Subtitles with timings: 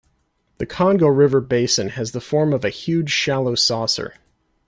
[0.57, 4.15] The Congo River basin has the form of a huge, shallow saucer.